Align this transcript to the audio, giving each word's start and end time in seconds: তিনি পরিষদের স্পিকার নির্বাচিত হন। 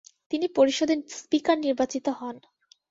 তিনি 0.31 0.45
পরিষদের 0.57 0.99
স্পিকার 1.17 1.57
নির্বাচিত 1.59 2.05
হন। 2.19 2.35